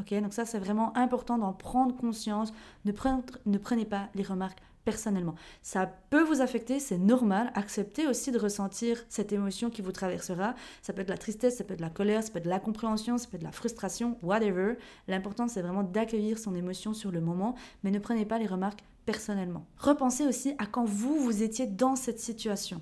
Ok, 0.00 0.12
donc 0.20 0.32
ça 0.32 0.46
c'est 0.46 0.58
vraiment 0.58 0.96
important 0.96 1.38
d'en 1.38 1.52
prendre 1.52 1.94
conscience. 1.94 2.52
Ne, 2.86 2.92
ne 3.46 3.58
prenez 3.58 3.84
pas 3.84 4.08
les 4.14 4.24
remarques 4.24 4.58
personnellement. 4.84 5.34
Ça 5.62 5.86
peut 6.10 6.22
vous 6.22 6.40
affecter, 6.40 6.78
c'est 6.78 6.98
normal. 6.98 7.50
Acceptez 7.54 8.06
aussi 8.06 8.30
de 8.32 8.38
ressentir 8.38 9.04
cette 9.08 9.32
émotion 9.32 9.70
qui 9.70 9.82
vous 9.82 9.92
traversera. 9.92 10.54
Ça 10.82 10.92
peut 10.92 11.00
être 11.00 11.08
de 11.08 11.12
la 11.12 11.18
tristesse, 11.18 11.56
ça 11.56 11.64
peut 11.64 11.74
être 11.74 11.80
de 11.80 11.84
la 11.84 11.90
colère, 11.90 12.22
ça 12.22 12.30
peut 12.30 12.38
être 12.38 12.44
de 12.44 12.50
la 12.50 12.60
compréhension, 12.60 13.18
ça 13.18 13.26
peut 13.26 13.36
être 13.36 13.42
de 13.42 13.46
la 13.46 13.52
frustration, 13.52 14.18
whatever. 14.22 14.74
L'important, 15.08 15.48
c'est 15.48 15.62
vraiment 15.62 15.82
d'accueillir 15.82 16.38
son 16.38 16.54
émotion 16.54 16.94
sur 16.94 17.10
le 17.10 17.20
moment, 17.20 17.54
mais 17.82 17.90
ne 17.90 17.98
prenez 17.98 18.24
pas 18.24 18.38
les 18.38 18.46
remarques 18.46 18.84
personnellement. 19.06 19.66
Repensez 19.78 20.26
aussi 20.26 20.54
à 20.58 20.66
quand 20.66 20.84
vous, 20.84 21.18
vous 21.18 21.42
étiez 21.42 21.66
dans 21.66 21.96
cette 21.96 22.20
situation. 22.20 22.80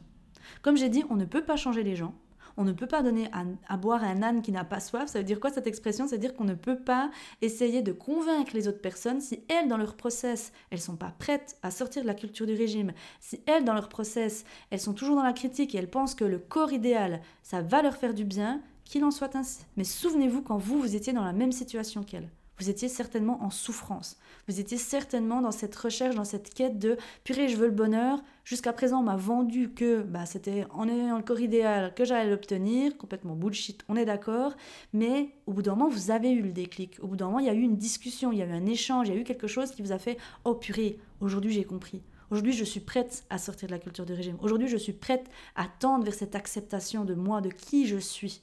Comme 0.63 0.77
j'ai 0.77 0.89
dit, 0.89 1.05
on 1.11 1.17
ne 1.17 1.25
peut 1.25 1.45
pas 1.45 1.57
changer 1.57 1.83
les 1.83 1.97
gens. 1.97 2.15
On 2.57 2.65
ne 2.65 2.73
peut 2.73 2.87
pas 2.87 3.03
donner 3.03 3.29
à, 3.69 3.77
boire 3.77 4.03
à 4.03 4.09
un 4.09 4.23
âne 4.23 4.43
qui 4.43 4.53
n'a 4.53 4.65
pas 4.65 4.81
soif. 4.81 5.09
Ça 5.09 5.19
veut 5.19 5.25
dire 5.25 5.41
quoi 5.41 5.51
cette 5.51 5.67
expression? 5.67 6.07
Ça 6.07 6.17
veut 6.17 6.21
dire 6.21 6.35
qu'on 6.35 6.45
ne 6.45 6.55
peut 6.55 6.79
pas 6.79 7.11
essayer 7.41 7.83
de 7.83 7.93
convaincre 7.93 8.53
les 8.55 8.69
autres 8.69 8.81
personnes 8.81 9.21
si 9.21 9.43
elles, 9.49 9.69
dans 9.69 9.77
leur 9.77 9.97
process, 9.97 10.53
elles 10.71 10.81
sont 10.81 10.97
pas 10.97 11.15
prêtes 11.19 11.57
à 11.63 11.71
sortir 11.71 12.03
de 12.03 12.07
la 12.07 12.15
culture 12.15 12.47
du 12.47 12.55
régime, 12.55 12.93
si 13.21 13.41
elles, 13.47 13.65
dans 13.65 13.75
leur 13.75 13.89
process, 13.89 14.45
elles 14.71 14.81
sont 14.81 14.95
toujours 14.95 15.17
dans 15.17 15.23
la 15.23 15.33
critique 15.33 15.75
et 15.75 15.79
elles 15.79 15.91
pensent 15.91 16.15
que 16.15 16.25
le 16.25 16.39
corps 16.39 16.73
idéal, 16.73 17.21
ça 17.43 17.63
va 17.63 17.83
leur 17.83 17.97
faire 17.97 18.15
du 18.15 18.25
bien, 18.25 18.61
qu'il 18.85 19.05
en 19.05 19.11
soit 19.11 19.37
ainsi. 19.37 19.65
Mais 19.77 19.85
souvenez-vous 19.85 20.43
quand 20.43 20.59
vous, 20.59 20.81
vous 20.81 20.97
étiez 20.97 21.13
dans 21.13 21.25
la 21.25 21.33
même 21.33 21.53
situation 21.53 22.03
qu'elles. 22.03 22.29
Vous 22.59 22.71
étiez 22.71 22.89
certainement 22.89 23.43
en 23.43 23.51
souffrance. 23.51 24.19
Vous 24.47 24.61
étiez 24.61 24.77
certainement 24.77 25.41
dans 25.41 25.51
cette 25.51 25.75
recherche, 25.75 26.15
dans 26.15 26.25
cette 26.25 26.53
quête 26.53 26.79
de 26.79 26.97
purée, 27.25 27.49
je 27.49 27.57
veux 27.57 27.67
le 27.67 27.73
bonheur. 27.73 28.21
Jusqu'à 28.45 28.73
présent, 28.73 29.01
on 29.01 29.05
m'a 29.05 29.17
vendu 29.17 29.71
que 29.71 30.03
bah, 30.03 30.27
c'était 30.27 30.67
en 30.71 30.89
ayant 30.89 31.17
le 31.17 31.23
corps 31.23 31.41
idéal 31.41 31.95
que 31.95 32.05
j'allais 32.05 32.31
l'obtenir. 32.31 32.97
Complètement 32.99 33.35
bullshit, 33.35 33.83
on 33.89 33.97
est 33.97 34.05
d'accord. 34.05 34.55
Mais 34.93 35.31
au 35.47 35.53
bout 35.53 35.63
d'un 35.63 35.75
moment, 35.75 35.89
vous 35.89 36.11
avez 36.11 36.31
eu 36.31 36.43
le 36.43 36.53
déclic. 36.53 36.99
Au 37.03 37.07
bout 37.07 37.17
d'un 37.17 37.27
moment, 37.27 37.39
il 37.39 37.47
y 37.47 37.51
a 37.51 37.55
eu 37.55 37.63
une 37.63 37.77
discussion, 37.77 38.33
il 38.33 38.39
y 38.39 38.43
a 38.43 38.47
eu 38.47 38.53
un 38.53 38.67
échange, 38.67 39.09
il 39.09 39.15
y 39.15 39.17
a 39.17 39.21
eu 39.21 39.25
quelque 39.25 39.47
chose 39.47 39.73
qui 39.73 39.83
vous 39.83 39.93
a 39.93 39.99
fait 39.99 40.19
Oh 40.45 40.55
purée, 40.55 40.99
aujourd'hui 41.21 41.53
j'ai 41.53 41.65
compris. 41.65 42.03
Aujourd'hui, 42.33 42.55
je 42.55 42.65
suis 42.65 42.81
prête 42.81 43.25
à 43.29 43.37
sortir 43.37 43.69
de 43.69 43.73
la 43.73 43.79
culture 43.79 44.07
du 44.07 44.15
régime. 44.15 44.39
Aujourd'hui, 44.41 44.67
je 44.67 44.79
suis 44.79 44.95
prête 44.95 45.27
à 45.55 45.67
tendre 45.67 46.05
vers 46.05 46.15
cette 46.15 46.35
acceptation 46.35 47.05
de 47.05 47.15
moi, 47.15 47.43
de 47.43 47.51
qui 47.51 47.87
je 47.87 47.99
suis. 47.99 48.41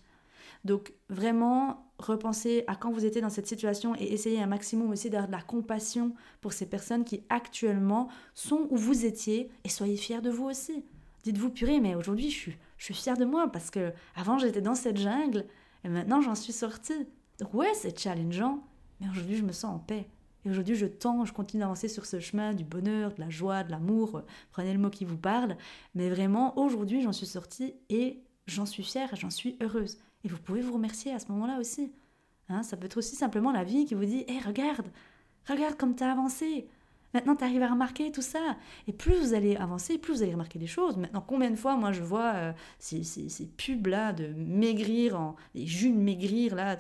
Donc 0.66 0.94
vraiment, 1.10 1.92
repensez 2.00 2.64
à 2.68 2.76
quand 2.76 2.92
vous 2.92 3.06
étiez 3.06 3.22
dans 3.22 3.30
cette 3.30 3.48
situation 3.48 3.96
et 3.96 4.14
essayez 4.14 4.42
un 4.42 4.48
maximum 4.48 4.92
aussi 4.92 5.10
d'avoir 5.10 5.28
de 5.28 5.34
la 5.34 5.42
compassion 5.42 6.14
pour 6.42 6.54
ces 6.54 6.66
personnes 6.66 7.06
qui 7.06 7.24
actuellement 7.30 8.10
sont 8.34 8.68
où 8.70 8.78
vous 8.78 9.06
étiez 9.06 9.50
et 9.64 9.70
soyez 9.70 9.98
fiers 9.98 10.22
de 10.22 10.30
vous 10.30 10.46
aussi. 10.46 10.84
Dites-vous, 11.24 11.50
purée, 11.50 11.80
mais 11.80 11.96
aujourd'hui, 11.96 12.30
je 12.30 12.38
suis, 12.38 12.58
je 12.78 12.86
suis 12.86 12.94
fière 12.94 13.18
de 13.18 13.26
moi 13.26 13.52
parce 13.52 13.70
que 13.70 13.92
avant 14.16 14.38
j'étais 14.38 14.62
dans 14.62 14.76
cette 14.76 14.98
jungle 14.98 15.46
et 15.84 15.90
maintenant 15.90 16.22
j'en 16.22 16.36
suis 16.36 16.54
sortie. 16.54 17.08
Donc 17.40 17.54
ouais, 17.54 17.74
c'est 17.74 17.98
challengeant, 17.98 18.64
mais 19.00 19.08
aujourd'hui, 19.10 19.38
je 19.38 19.44
me 19.44 19.52
sens 19.52 19.76
en 19.76 19.80
paix. 19.80 20.10
Et 20.46 20.50
aujourd'hui, 20.50 20.76
je 20.76 20.86
tends, 20.86 21.26
je 21.26 21.34
continue 21.34 21.62
d'avancer 21.62 21.90
sur 21.90 22.06
ce 22.06 22.20
chemin 22.20 22.54
du 22.54 22.64
bonheur, 22.64 23.14
de 23.14 23.20
la 23.20 23.30
joie, 23.30 23.64
de 23.64 23.72
l'amour, 23.72 24.22
prenez 24.52 24.72
le 24.72 24.80
mot 24.80 24.90
qui 24.90 25.04
vous 25.04 25.18
parle. 25.18 25.58
Mais 25.96 26.10
vraiment, 26.10 26.58
aujourd'hui, 26.58 27.02
j'en 27.02 27.12
suis 27.12 27.26
sortie 27.26 27.76
et 27.90 28.24
j'en 28.48 28.66
suis 28.66 28.84
fière, 28.84 29.14
j'en 29.16 29.30
suis 29.30 29.58
heureuse. 29.62 29.98
Et 30.24 30.28
vous 30.28 30.38
pouvez 30.38 30.62
vous 30.62 30.74
remercier 30.74 31.14
à 31.14 31.20
ce 31.20 31.32
moment-là 31.32 31.60
aussi. 31.60 31.92
Hein, 32.50 32.64
ça 32.64 32.78
peut 32.78 32.86
être 32.86 32.98
aussi 32.98 33.16
simplement 33.16 33.52
la 33.52 33.64
vie 33.64 33.86
qui 33.86 33.94
vous 33.94 34.06
dit 34.06 34.26
Hé, 34.28 34.40
regarde, 34.40 34.88
regarde 35.48 35.76
comme 35.76 35.96
tu 35.96 36.04
as 36.04 36.12
avancé. 36.12 36.68
Maintenant, 37.14 37.36
tu 37.36 37.44
arrives 37.44 37.64
à 37.64 37.70
remarquer 37.70 38.12
tout 38.12 38.22
ça. 38.22 38.58
Et 38.88 38.94
plus 38.94 39.16
vous 39.16 39.34
allez 39.34 39.56
avancer, 39.56 39.98
plus 39.98 40.14
vous 40.14 40.24
allez 40.24 40.34
remarquer 40.34 40.60
des 40.60 40.68
choses. 40.68 40.98
Maintenant, 40.98 41.24
combien 41.26 41.50
de 41.50 41.56
fois, 41.56 41.76
moi, 41.76 41.92
je 41.92 42.04
vois 42.04 42.34
euh, 42.36 42.52
ces, 42.78 43.02
pubs-là 43.58 44.14
de 44.14 44.28
maigrir, 44.28 45.20
en, 45.20 45.36
les 45.56 45.66
jus 45.66 45.92
maigrir, 45.92 46.56
là. 46.56 46.78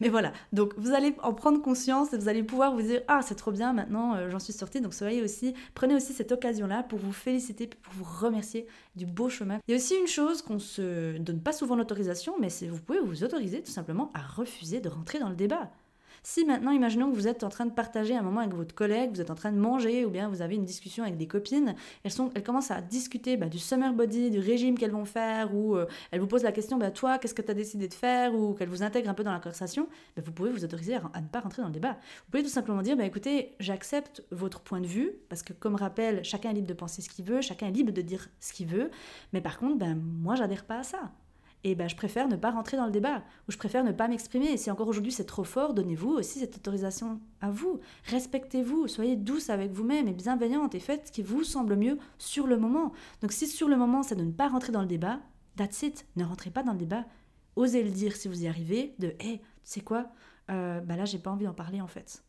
Mais 0.00 0.08
voilà. 0.08 0.32
Donc, 0.52 0.72
vous 0.78 0.92
allez 0.92 1.14
en 1.22 1.34
prendre 1.34 1.60
conscience 1.60 2.12
et 2.12 2.18
vous 2.18 2.28
allez 2.28 2.42
pouvoir 2.42 2.74
vous 2.74 2.82
dire 2.82 3.02
Ah, 3.08 3.20
c'est 3.22 3.34
trop 3.34 3.52
bien, 3.52 3.72
maintenant, 3.72 4.14
euh, 4.14 4.30
j'en 4.30 4.38
suis 4.38 4.52
sortie. 4.52 4.80
Donc, 4.80 4.94
soyez 4.94 5.22
aussi, 5.22 5.54
prenez 5.74 5.94
aussi 5.94 6.12
cette 6.12 6.32
occasion-là 6.32 6.82
pour 6.82 6.98
vous 6.98 7.12
féliciter, 7.12 7.66
pour 7.66 7.92
vous 7.94 8.04
remercier 8.04 8.66
du 8.96 9.06
beau 9.06 9.28
chemin. 9.28 9.58
Il 9.68 9.72
y 9.72 9.74
a 9.74 9.76
aussi 9.76 9.94
une 9.96 10.06
chose 10.06 10.42
qu'on 10.42 10.58
se 10.58 11.18
donne 11.18 11.40
pas 11.40 11.52
souvent 11.52 11.76
l'autorisation, 11.76 12.34
mais 12.40 12.48
c'est 12.48 12.68
vous 12.68 12.80
pouvez 12.80 13.00
vous 13.00 13.22
autoriser 13.24 13.62
tout 13.62 13.70
simplement 13.70 14.10
à 14.14 14.20
refuser 14.20 14.80
de 14.80 14.88
rentrer 14.88 15.18
dans 15.18 15.28
le 15.28 15.36
débat. 15.36 15.70
Si 16.22 16.44
maintenant, 16.44 16.70
imaginons 16.70 17.10
que 17.10 17.16
vous 17.16 17.28
êtes 17.28 17.44
en 17.44 17.48
train 17.48 17.66
de 17.66 17.72
partager 17.72 18.16
un 18.16 18.22
moment 18.22 18.40
avec 18.40 18.54
votre 18.54 18.74
collègue, 18.74 19.10
vous 19.14 19.20
êtes 19.20 19.30
en 19.30 19.34
train 19.34 19.52
de 19.52 19.58
manger, 19.58 20.04
ou 20.04 20.10
bien 20.10 20.28
vous 20.28 20.42
avez 20.42 20.54
une 20.54 20.64
discussion 20.64 21.04
avec 21.04 21.16
des 21.16 21.26
copines, 21.26 21.74
elles, 22.04 22.12
sont, 22.12 22.30
elles 22.34 22.42
commencent 22.42 22.70
à 22.70 22.80
discuter 22.80 23.36
bah, 23.36 23.48
du 23.48 23.58
summer 23.58 23.92
body, 23.92 24.30
du 24.30 24.38
régime 24.38 24.78
qu'elles 24.78 24.92
vont 24.92 25.04
faire, 25.04 25.54
ou 25.54 25.76
euh, 25.76 25.86
elles 26.10 26.20
vous 26.20 26.26
posent 26.26 26.42
la 26.42 26.52
question, 26.52 26.76
bah, 26.76 26.90
toi, 26.90 27.18
qu'est-ce 27.18 27.34
que 27.34 27.42
tu 27.42 27.50
as 27.50 27.54
décidé 27.54 27.88
de 27.88 27.94
faire, 27.94 28.34
ou 28.34 28.54
qu'elles 28.54 28.68
vous 28.68 28.82
intègrent 28.82 29.10
un 29.10 29.14
peu 29.14 29.24
dans 29.24 29.32
la 29.32 29.40
conversation, 29.40 29.88
bah, 30.16 30.22
vous 30.24 30.32
pouvez 30.32 30.50
vous 30.50 30.64
autoriser 30.64 30.94
à, 30.94 31.20
ne 31.20 31.26
pas 31.26 31.40
rentrer 31.40 31.62
dans 31.62 31.68
le 31.68 31.74
débat. 31.74 31.92
Vous 31.92 32.30
pouvez 32.30 32.42
tout 32.42 32.48
simplement 32.48 32.82
dire, 32.82 32.96
bah, 32.96 33.04
écoutez, 33.04 33.54
j'accepte 33.60 34.22
votre 34.30 34.60
point 34.60 34.80
de 34.80 34.86
vue, 34.86 35.12
parce 35.28 35.42
que 35.42 35.52
comme 35.52 35.74
rappel, 35.74 36.24
chacun 36.24 36.50
est 36.50 36.54
libre 36.54 36.68
de 36.68 36.74
penser 36.74 37.02
ce 37.02 37.08
qu'il 37.08 37.24
veut, 37.24 37.40
chacun 37.40 37.68
est 37.68 37.72
libre 37.72 37.92
de 37.92 38.02
dire 38.02 38.28
ce 38.40 38.52
qu'il 38.52 38.66
veut, 38.66 38.90
mais 39.32 39.40
par 39.40 39.58
contre, 39.58 39.78
ben, 39.78 39.94
moi, 39.94 40.34
j'adhère 40.34 40.64
pas 40.64 40.78
à 40.78 40.82
ça 40.82 41.12
et 41.64 41.74
ben, 41.74 41.88
je 41.88 41.96
préfère 41.96 42.28
ne 42.28 42.36
pas 42.36 42.50
rentrer 42.50 42.76
dans 42.76 42.86
le 42.86 42.92
débat, 42.92 43.22
ou 43.48 43.52
je 43.52 43.56
préfère 43.56 43.84
ne 43.84 43.92
pas 43.92 44.08
m'exprimer. 44.08 44.46
Et 44.46 44.56
si 44.56 44.70
encore 44.70 44.88
aujourd'hui 44.88 45.12
c'est 45.12 45.24
trop 45.24 45.44
fort, 45.44 45.74
donnez-vous 45.74 46.10
aussi 46.10 46.40
cette 46.40 46.56
autorisation 46.56 47.20
à 47.40 47.50
vous. 47.50 47.80
Respectez-vous, 48.06 48.88
soyez 48.88 49.16
douce 49.16 49.50
avec 49.50 49.72
vous-même 49.72 50.08
et 50.08 50.12
bienveillante 50.12 50.74
et 50.74 50.80
faites 50.80 51.08
ce 51.08 51.12
qui 51.12 51.22
vous 51.22 51.44
semble 51.44 51.76
mieux 51.76 51.98
sur 52.18 52.46
le 52.46 52.56
moment. 52.56 52.92
Donc 53.20 53.32
si 53.32 53.46
sur 53.46 53.68
le 53.68 53.76
moment 53.76 54.02
c'est 54.02 54.16
de 54.16 54.24
ne 54.24 54.32
pas 54.32 54.48
rentrer 54.48 54.72
dans 54.72 54.82
le 54.82 54.88
débat, 54.88 55.20
that's 55.56 55.82
it, 55.82 56.06
ne 56.16 56.24
rentrez 56.24 56.50
pas 56.50 56.62
dans 56.62 56.72
le 56.72 56.78
débat. 56.78 57.04
Osez 57.56 57.82
le 57.82 57.90
dire 57.90 58.16
si 58.16 58.28
vous 58.28 58.42
y 58.42 58.48
arrivez, 58.48 58.94
de 58.98 59.08
hé, 59.08 59.16
hey, 59.20 59.38
tu 59.38 59.44
sais 59.64 59.80
quoi, 59.80 60.08
euh, 60.50 60.80
bah 60.80 60.96
là 60.96 61.04
j'ai 61.04 61.18
pas 61.18 61.30
envie 61.30 61.44
d'en 61.44 61.54
parler 61.54 61.80
en 61.80 61.86
fait. 61.86 62.22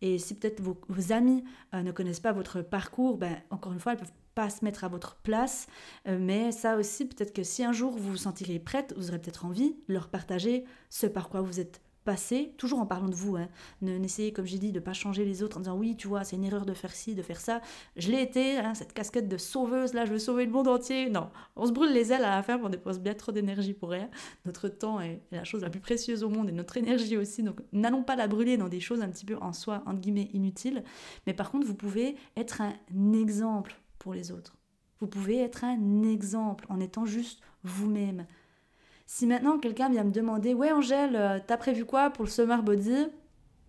Et 0.00 0.18
si 0.18 0.34
peut-être 0.34 0.60
vos, 0.60 0.76
amis 1.12 1.44
euh, 1.72 1.82
ne 1.82 1.92
connaissent 1.92 2.20
pas 2.20 2.32
votre 2.32 2.60
parcours, 2.60 3.16
ben, 3.16 3.36
encore 3.50 3.72
une 3.72 3.80
fois, 3.80 3.92
elles 3.92 3.98
peuvent 3.98 4.12
pas 4.34 4.50
se 4.50 4.64
mettre 4.64 4.84
à 4.84 4.88
votre 4.88 5.16
place. 5.16 5.66
Euh, 6.08 6.18
mais 6.20 6.52
ça 6.52 6.76
aussi, 6.76 7.06
peut-être 7.06 7.32
que 7.32 7.42
si 7.42 7.64
un 7.64 7.72
jour 7.72 7.92
vous 7.92 8.10
vous 8.12 8.16
sentirez 8.16 8.58
prête, 8.58 8.94
vous 8.96 9.08
aurez 9.08 9.18
peut-être 9.18 9.44
envie 9.44 9.76
de 9.88 9.94
leur 9.94 10.08
partager 10.08 10.64
ce 10.90 11.06
par 11.06 11.28
quoi 11.28 11.40
vous 11.40 11.60
êtes 11.60 11.80
passé, 12.04 12.54
toujours 12.58 12.78
en 12.78 12.86
parlant 12.86 13.08
de 13.08 13.14
vous. 13.14 13.36
Hein. 13.36 13.48
N'essayez, 13.80 14.32
comme 14.32 14.46
j'ai 14.46 14.58
dit, 14.58 14.70
de 14.70 14.78
ne 14.78 14.84
pas 14.84 14.92
changer 14.92 15.24
les 15.24 15.42
autres 15.42 15.56
en 15.56 15.60
disant 15.60 15.76
oui, 15.76 15.96
tu 15.96 16.06
vois, 16.06 16.22
c'est 16.24 16.36
une 16.36 16.44
erreur 16.44 16.66
de 16.66 16.74
faire 16.74 16.92
ci, 16.92 17.14
de 17.14 17.22
faire 17.22 17.40
ça. 17.40 17.60
Je 17.96 18.10
l'ai 18.10 18.22
été, 18.22 18.58
hein, 18.58 18.74
cette 18.74 18.92
casquette 18.92 19.28
de 19.28 19.36
sauveuse, 19.36 19.94
là, 19.94 20.04
je 20.04 20.12
veux 20.12 20.18
sauver 20.18 20.44
le 20.44 20.52
monde 20.52 20.68
entier. 20.68 21.08
Non, 21.10 21.30
on 21.56 21.66
se 21.66 21.72
brûle 21.72 21.92
les 21.92 22.12
ailes 22.12 22.24
à 22.24 22.36
la 22.36 22.42
fin, 22.42 22.60
on 22.62 22.68
dépense 22.68 23.00
bien 23.00 23.14
trop 23.14 23.32
d'énergie 23.32 23.72
pour 23.72 23.90
rien. 23.90 24.08
Notre 24.44 24.68
temps 24.68 25.00
est 25.00 25.22
la 25.32 25.44
chose 25.44 25.62
la 25.62 25.70
plus 25.70 25.80
précieuse 25.80 26.22
au 26.22 26.28
monde 26.28 26.48
et 26.48 26.52
notre 26.52 26.76
énergie 26.76 27.16
aussi. 27.16 27.42
Donc, 27.42 27.60
n'allons 27.72 28.02
pas 28.02 28.16
la 28.16 28.28
brûler 28.28 28.56
dans 28.56 28.68
des 28.68 28.80
choses 28.80 29.00
un 29.00 29.08
petit 29.08 29.24
peu 29.24 29.36
en 29.40 29.52
soi, 29.52 29.82
entre 29.86 30.00
guillemets, 30.00 30.30
inutiles. 30.34 30.84
Mais 31.26 31.34
par 31.34 31.50
contre, 31.50 31.66
vous 31.66 31.74
pouvez 31.74 32.16
être 32.36 32.60
un 32.60 32.74
exemple 33.12 33.76
les 34.12 34.32
autres. 34.32 34.56
Vous 35.00 35.06
pouvez 35.06 35.38
être 35.38 35.64
un 35.64 36.02
exemple 36.02 36.66
en 36.68 36.80
étant 36.80 37.06
juste 37.06 37.40
vous-même. 37.62 38.26
Si 39.06 39.26
maintenant 39.26 39.58
quelqu'un 39.58 39.88
vient 39.90 40.04
me 40.04 40.10
demander 40.10 40.54
Ouais, 40.54 40.72
Angèle, 40.72 41.16
euh, 41.16 41.38
t'as 41.46 41.56
prévu 41.56 41.84
quoi 41.84 42.10
pour 42.10 42.24
le 42.24 42.30
summer 42.30 42.62
body? 42.62 43.06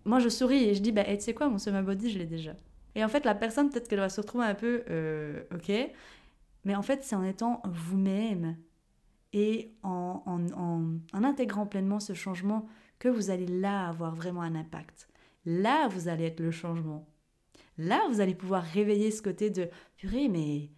Moi 0.04 0.18
je 0.18 0.28
souris 0.28 0.64
et 0.64 0.74
je 0.74 0.80
dis 0.82 0.92
Bah, 0.92 1.04
tu 1.04 1.20
sais 1.20 1.34
quoi, 1.34 1.48
mon 1.48 1.58
summer 1.58 1.82
body, 1.82 2.10
je 2.10 2.18
l'ai 2.18 2.26
déjà. 2.26 2.52
Et 2.94 3.04
en 3.04 3.08
fait, 3.08 3.24
la 3.24 3.34
personne, 3.34 3.70
peut-être 3.70 3.88
qu'elle 3.88 3.98
va 4.00 4.08
se 4.08 4.20
retrouver 4.20 4.46
un 4.46 4.54
peu 4.54 4.82
euh, 4.90 5.42
Ok. 5.54 5.70
Mais 6.64 6.74
en 6.74 6.82
fait, 6.82 7.04
c'est 7.04 7.14
en 7.14 7.22
étant 7.22 7.62
vous-même 7.64 8.56
et 9.32 9.72
en, 9.82 10.22
en 10.26 11.24
intégrant 11.24 11.66
pleinement 11.66 12.00
ce 12.00 12.12
changement 12.12 12.66
que 12.98 13.08
vous 13.08 13.30
allez 13.30 13.46
là 13.46 13.88
avoir 13.88 14.14
vraiment 14.14 14.42
un 14.42 14.54
impact. 14.54 15.08
Là, 15.44 15.88
vous 15.88 16.08
allez 16.08 16.24
être 16.24 16.40
le 16.40 16.50
changement. 16.50 17.06
Là, 17.78 18.02
vous 18.10 18.20
allez 18.20 18.34
pouvoir 18.34 18.62
réveiller 18.62 19.10
ce 19.10 19.22
côté 19.22 19.50
de 19.50 19.68
purée, 19.96 20.28
mais 20.28 20.70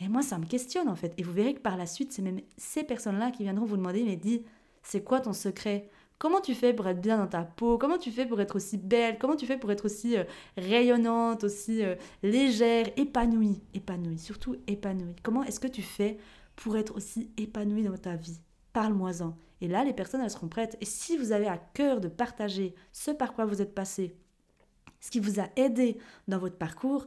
et 0.00 0.08
moi, 0.08 0.22
ça 0.22 0.38
me 0.38 0.46
questionne 0.46 0.88
en 0.88 0.96
fait. 0.96 1.14
Et 1.18 1.22
vous 1.22 1.32
verrez 1.32 1.54
que 1.54 1.60
par 1.60 1.76
la 1.76 1.86
suite, 1.86 2.12
c'est 2.12 2.22
même 2.22 2.40
ces 2.56 2.84
personnes-là 2.84 3.30
qui 3.30 3.44
viendront 3.44 3.64
vous 3.64 3.76
demander, 3.76 4.04
mais 4.04 4.16
dis, 4.16 4.44
c'est 4.82 5.02
quoi 5.02 5.20
ton 5.20 5.32
secret? 5.32 5.88
Comment 6.18 6.40
tu 6.40 6.54
fais 6.54 6.72
pour 6.72 6.86
être 6.86 7.00
bien 7.00 7.18
dans 7.18 7.26
ta 7.26 7.42
peau? 7.42 7.76
Comment 7.76 7.98
tu 7.98 8.10
fais 8.10 8.24
pour 8.24 8.40
être 8.40 8.56
aussi 8.56 8.78
belle? 8.78 9.18
Comment 9.18 9.36
tu 9.36 9.46
fais 9.46 9.58
pour 9.58 9.70
être 9.70 9.84
aussi 9.84 10.16
euh, 10.16 10.24
rayonnante, 10.56 11.44
aussi 11.44 11.84
euh, 11.84 11.94
légère, 12.22 12.88
épanouie? 12.96 13.60
Épanouie, 13.74 14.18
surtout 14.18 14.56
épanouie. 14.66 15.16
Comment 15.22 15.44
est-ce 15.44 15.60
que 15.60 15.66
tu 15.68 15.82
fais 15.82 16.16
pour 16.56 16.76
être 16.78 16.96
aussi 16.96 17.30
épanouie 17.36 17.82
dans 17.82 17.98
ta 17.98 18.16
vie? 18.16 18.40
Parle-moi-en. 18.72 19.36
Et 19.60 19.68
là, 19.68 19.84
les 19.84 19.92
personnes, 19.92 20.22
elles 20.22 20.30
seront 20.30 20.48
prêtes. 20.48 20.78
Et 20.80 20.86
si 20.86 21.18
vous 21.18 21.32
avez 21.32 21.48
à 21.48 21.58
cœur 21.58 22.00
de 22.00 22.08
partager 22.08 22.74
ce 22.92 23.10
par 23.10 23.34
quoi 23.34 23.44
vous 23.44 23.60
êtes 23.60 23.74
passé, 23.74 24.16
ce 25.06 25.10
qui 25.10 25.20
vous 25.20 25.40
a 25.40 25.48
aidé 25.56 25.98
dans 26.26 26.38
votre 26.38 26.58
parcours, 26.58 27.06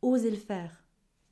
osez 0.00 0.30
le 0.30 0.36
faire 0.36 0.86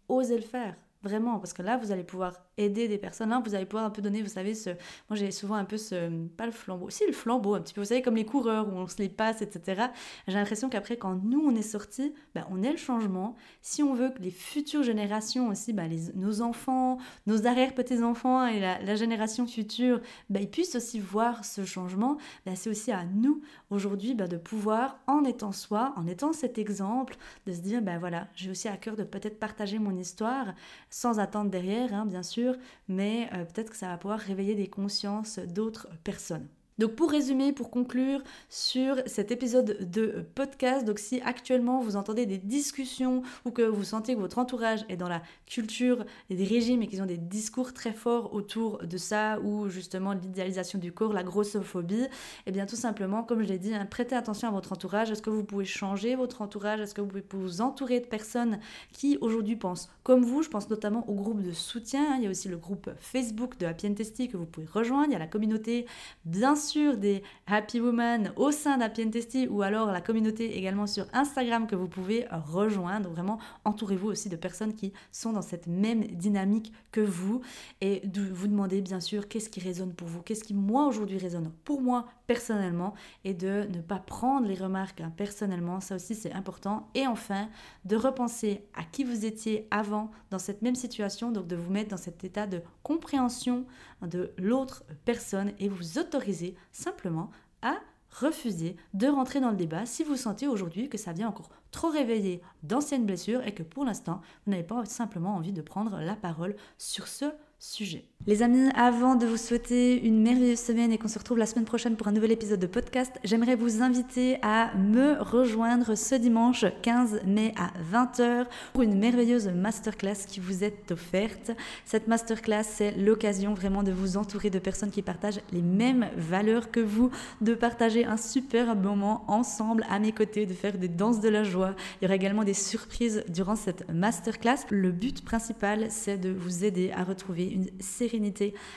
osez 0.09 0.37
le 0.37 0.43
faire. 0.43 0.77
Vraiment, 1.05 1.39
parce 1.39 1.53
que 1.53 1.61
là, 1.61 1.77
vous 1.77 1.93
allez 1.93 2.03
pouvoir 2.03 2.33
aider 2.57 2.89
des 2.89 2.97
personnes. 2.97 3.29
Là, 3.29 3.43
vous 3.45 3.55
allez 3.55 3.67
pouvoir 3.67 3.85
un 3.85 3.91
peu 3.91 4.01
donner, 4.01 4.23
vous 4.23 4.29
savez, 4.29 4.55
ce... 4.55 4.71
moi 5.11 5.17
j'ai 5.17 5.31
souvent 5.31 5.57
un 5.57 5.67
peu 5.67 5.77
ce... 5.77 6.27
Pas 6.29 6.47
le 6.47 6.53
flambeau, 6.53 6.89
si 6.89 7.07
le 7.07 7.13
flambeau 7.13 7.55
un 7.55 7.61
petit 7.61 7.75
peu, 7.75 7.83
vous 7.83 7.89
savez, 7.89 8.01
comme 8.01 8.17
les 8.17 8.25
coureurs 8.25 8.69
où 8.69 8.73
on 8.73 8.89
se 8.89 8.97
les 8.97 9.11
passe, 9.11 9.43
etc. 9.43 9.89
J'ai 10.27 10.35
l'impression 10.35 10.71
qu'après, 10.71 10.97
quand 10.97 11.15
nous, 11.23 11.45
on 11.45 11.55
est 11.55 11.61
sortis, 11.61 12.15
ben, 12.35 12.47
on 12.51 12.63
est 12.63 12.71
le 12.71 12.79
changement. 12.79 13.37
Si 13.61 13.83
on 13.83 13.93
veut 13.93 14.09
que 14.09 14.23
les 14.23 14.31
futures 14.31 14.83
générations 14.83 15.49
aussi, 15.49 15.75
ben, 15.75 15.91
nos 16.15 16.41
enfants, 16.41 16.97
nos 17.27 17.47
arrière-petits-enfants 17.47 18.47
et 18.47 18.59
la, 18.59 18.97
génération 18.97 19.47
future, 19.47 20.01
ben, 20.31 20.43
ils 20.43 20.51
puissent 20.51 20.75
aussi 20.75 21.01
voir 21.01 21.45
ce 21.45 21.67
changement, 21.67 22.17
c'est 22.55 22.71
aussi 22.71 22.93
à 22.93 23.05
nous, 23.05 23.43
aujourd'hui, 23.69 24.15
de 24.15 24.37
pouvoir, 24.39 24.99
en 25.07 25.25
étant 25.25 25.53
soi, 25.53 25.93
en 25.97 26.07
étant 26.07 26.33
cet 26.33 26.57
exemple, 26.57 27.17
de 27.47 27.53
se 27.53 27.61
dire, 27.61 27.83
ben 27.83 27.99
voilà, 27.99 28.29
j'ai 28.37 28.51
aussi 28.51 28.69
à 28.69 28.77
cœur 28.79 28.97
de 28.97 29.05
peut-être 29.05 29.39
partager 29.39 29.79
mon 29.79 29.95
histoire 29.99 30.55
sans 30.95 31.19
attendre 31.19 31.51
derrière, 31.51 31.93
hein, 31.93 32.07
bien 32.07 32.23
sûr, 32.23 32.55
mais 32.87 33.29
euh, 33.33 33.45
peut-être 33.45 33.71
que 33.71 33.77
ça 33.77 33.89
va 33.89 33.99
pouvoir 33.99 34.21
réveiller 34.21 34.55
des 34.55 34.69
consciences 34.69 35.41
d'autres 35.41 35.89
personnes. 36.05 36.47
Donc 36.79 36.97
pour 36.97 37.11
résumer, 37.11 37.53
pour 37.53 37.71
conclure 37.71 38.21
sur 38.49 38.97
cet 39.07 39.31
épisode 39.31 39.79
de 39.91 40.27
podcast, 40.35 40.85
donc 40.85 40.99
si 40.99 41.21
actuellement 41.21 41.81
vous 41.81 41.97
entendez 41.97 42.27
des 42.27 42.39
discussions 42.39 43.23
ou 43.45 43.51
que 43.51 43.63
vous 43.63 43.85
sentez 43.85 44.15
que 44.15 44.21
votre 44.21 44.39
entourage 44.39 44.85
est 44.89 44.97
dans 44.97 45.09
la 45.09 45.23
culture 45.47 46.05
des 46.31 46.45
régimes 46.45 46.83
et 46.83 46.89
qu'ils 46.89 47.03
ont 47.03 47.07
des 47.07 47.17
discours 47.17 47.73
très 47.73 47.93
forts 47.93 48.35
autour 48.35 48.79
de 48.79 48.97
ça 48.97 49.39
ou 49.41 49.69
justement 49.69 50.13
l'idéalisation 50.15 50.79
du 50.79 50.93
corps, 50.93 51.13
la 51.13 51.23
grossophobie, 51.23 52.07
eh 52.47 52.53
bien 52.53 52.67
tout 52.67 52.77
simplement, 52.77 53.23
comme 53.23 53.43
je 53.43 53.49
l'ai 53.49 53.59
dit, 53.59 53.75
hein, 53.75 53.87
prêtez 53.87 54.17
attention 54.17 54.49
à 54.49 54.51
votre 54.51 54.73
entourage. 54.73 55.11
Est-ce 55.11 55.23
que 55.23 55.31
vous 55.31 55.45
pouvez 55.45 55.65
changer 55.65 56.17
votre 56.17 56.43
entourage? 56.43 56.81
Est-ce 56.81 56.95
que 56.95 57.01
vous 57.01 57.09
pouvez 57.09 57.25
vous 57.31 57.61
entourer 57.61 58.01
de 58.01 58.07
personnes 58.07 58.59
qui 58.93 59.17
aujourd'hui 59.21 59.57
pensent 59.57 59.91
comme 60.03 60.25
vous? 60.25 60.43
Je 60.43 60.49
pense 60.49 60.69
notamment 60.71 61.09
au 61.09 61.15
groupe 61.15 61.43
de 61.43 61.53
soutien. 61.53 62.17
Il 62.17 62.25
y 62.25 62.27
a 62.27 62.31
aussi 62.31 62.49
le 62.49 62.57
groupe 62.57 62.91
Facebook 62.99 63.59
de 63.59 63.67
Happy 63.67 63.95
Testy 63.95 64.29
que 64.29 64.37
vous 64.37 64.47
pouvez 64.47 64.67
rejoindre. 64.67 65.07
Il 65.09 65.13
y 65.13 65.17
a 65.17 65.21
la 65.21 65.27
communauté 65.27 65.87
bien 66.25 66.57
des 66.73 67.23
Happy 67.47 67.79
Women 67.79 68.33
au 68.37 68.51
sein 68.51 68.79
d'Happy 68.79 69.11
Testy 69.11 69.47
ou 69.49 69.61
alors 69.61 69.93
la 69.93 70.01
communauté 70.01 70.57
également 70.57 70.87
sur 70.87 71.05
Instagram 71.13 71.67
que 71.67 71.77
vous 71.77 71.89
pouvez 71.89 72.27
rejoindre. 72.31 73.11
Vraiment, 73.11 73.39
entourez-vous 73.67 74.09
aussi 74.09 74.31
de 74.31 74.37
personnes 74.37 74.75
qui 74.75 74.93
sont 75.13 75.33
dans 75.33 75.43
cette 75.43 75.67
même 75.67 76.05
dynamique 76.05 76.73
que 76.91 77.03
vous 77.03 77.43
et 77.83 78.03
vous 78.33 78.49
demander 78.49 78.81
bien 78.81 79.01
sûr 79.01 79.29
qu'est-ce 79.29 79.51
qui 79.51 79.61
résonne 79.61 79.93
pour 79.93 80.09
vous, 80.09 80.23
qu'est-ce 80.23 80.43
qui 80.43 80.55
moi 80.55 80.87
aujourd'hui 80.87 81.19
résonne 81.19 81.53
pour 81.65 81.83
moi 81.83 82.07
personnellement 82.27 82.95
et 83.25 83.35
de 83.35 83.67
ne 83.71 83.83
pas 83.83 83.99
prendre 83.99 84.47
les 84.47 84.55
remarques 84.55 85.03
hein, 85.03 85.13
personnellement, 85.15 85.81
ça 85.81 85.97
aussi 85.97 86.15
c'est 86.15 86.33
important. 86.33 86.89
Et 86.95 87.07
enfin, 87.07 87.49
de 87.85 87.97
repenser 87.97 88.65
à 88.75 88.85
qui 88.85 89.05
vous 89.05 89.27
étiez 89.27 89.69
avant 89.71 90.11
dans 90.31 90.39
cette 90.39 90.63
même 90.63 90.75
situation, 90.75 91.31
donc 91.31 91.47
de 91.47 91.57
vous 91.57 91.71
mettre 91.71 91.91
dans 91.91 91.99
cet 91.99 92.25
état 92.25 92.47
de 92.47 92.63
compréhension 92.83 93.67
de 94.03 94.33
l'autre 94.39 94.85
personne 95.05 95.53
et 95.59 95.69
vous 95.69 95.99
autoriser 95.99 96.54
simplement 96.73 97.31
à 97.63 97.77
refuser 98.11 98.77
de 98.93 99.09
rentrer 99.09 99.41
dans 99.41 99.51
le 99.51 99.57
débat 99.57 99.87
si 99.87 100.05
vous 100.05 100.17
sentez 100.17 100.47
aujourd'hui 100.47 100.89
que 100.89 100.99
ça 100.99 101.13
vient 101.13 101.29
encore 101.29 101.51
trop 101.71 101.89
réveiller 101.89 102.41
d'anciennes 102.63 103.07
blessures 103.07 103.45
et 103.47 103.55
que 103.55 103.65
pour 103.65 103.85
l'instant, 103.85 104.21
vous 104.45 104.53
n'avez 104.53 104.63
pas 104.63 104.85
simplement 104.85 105.35
envie 105.35 105.53
de 105.53 105.63
prendre 105.63 105.99
la 105.99 106.15
parole 106.15 106.55
sur 106.79 107.09
ce 107.09 107.27
sujet. 107.65 108.05
Les 108.27 108.43
amis, 108.43 108.71
avant 108.75 109.17
de 109.17 109.27
vous 109.27 109.37
souhaiter 109.37 110.03
une 110.03 110.23
merveilleuse 110.23 110.59
semaine 110.59 110.93
et 110.93 110.97
qu'on 110.97 111.09
se 111.09 111.19
retrouve 111.19 111.37
la 111.37 111.45
semaine 111.45 111.67
prochaine 111.67 111.95
pour 111.95 112.09
un 112.09 112.13
nouvel 112.13 112.33
épisode 112.33 112.59
de 112.59 112.67
podcast, 112.67 113.13
j'aimerais 113.23 113.55
vous 113.55 113.83
inviter 113.83 114.39
à 114.41 114.75
me 114.77 115.21
rejoindre 115.21 115.95
ce 115.95 116.15
dimanche 116.15 116.65
15 116.81 117.21
mai 117.27 117.53
à 117.59 117.71
20h 117.93 118.47
pour 118.73 118.83
une 118.83 118.99
merveilleuse 118.99 119.49
masterclass 119.49 120.27
qui 120.27 120.41
vous 120.41 120.65
est 120.65 120.91
offerte. 120.91 121.51
Cette 121.85 122.09
masterclass, 122.09 122.65
c'est 122.65 122.93
l'occasion 122.93 123.53
vraiment 123.53 123.83
de 123.83 123.93
vous 123.93 124.17
entourer 124.17 124.49
de 124.49 124.59
personnes 124.59 124.91
qui 124.91 125.03
partagent 125.03 125.41
les 125.53 125.61
mêmes 125.61 126.09
valeurs 126.17 126.71
que 126.71 126.81
vous, 126.81 127.11
de 127.43 127.55
partager 127.55 128.07
un 128.07 128.17
super 128.17 128.75
moment 128.75 129.25
ensemble 129.29 129.85
à 129.91 129.99
mes 129.99 130.13
côtés, 130.13 130.47
de 130.47 130.55
faire 130.55 130.79
des 130.79 130.89
danses 130.89 131.21
de 131.21 131.29
la 131.29 131.45
joie. 131.45 131.75
Il 132.01 132.05
y 132.05 132.07
aura 132.07 132.15
également 132.15 132.45
des 132.45 132.55
surprises 132.55 133.23
durant 133.29 133.57
cette 133.57 133.87
masterclass. 133.93 134.65
Le 134.71 134.93
but 134.93 135.23
principal, 135.23 135.89
c'est 135.91 136.17
de 136.17 136.31
vous 136.31 136.65
aider 136.65 136.91
à 136.97 137.05
retrouver 137.05 137.54
une 137.55 137.69
série 137.81 138.21